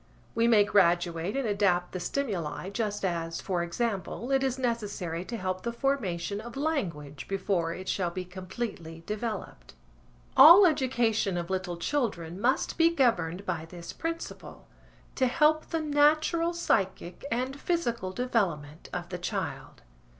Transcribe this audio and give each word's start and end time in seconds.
We 0.33 0.47
may 0.47 0.63
graduate 0.63 1.37
and 1.37 1.47
adapt 1.47 1.91
the 1.91 1.99
stimuli 1.99 2.71
just 2.71 3.05
as, 3.05 3.39
for 3.39 3.61
example, 3.61 4.31
it 4.31 4.43
is 4.43 4.57
necessary 4.57 5.23
to 5.25 5.37
help 5.37 5.61
the 5.61 5.71
formation 5.71 6.41
of 6.41 6.57
language 6.57 7.27
before 7.27 7.71
it 7.75 7.87
shall 7.87 8.09
be 8.09 8.25
completely 8.25 9.03
developed. 9.05 9.75
All 10.35 10.65
education 10.65 11.37
of 11.37 11.51
little 11.51 11.77
children 11.77 12.41
must 12.41 12.79
be 12.79 12.89
governed 12.89 13.45
by 13.45 13.65
this 13.65 13.93
principle–to 13.93 15.27
help 15.27 15.67
the 15.67 15.81
natural 15.81 16.55
psychic 16.55 17.23
and 17.29 17.59
physical 17.59 18.11
development 18.11 18.89
of 18.91 19.09
the 19.09 19.19
child. 19.19 19.83